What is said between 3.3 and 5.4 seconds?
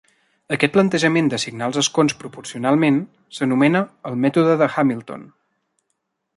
s'anomena el mètode de Hamilton.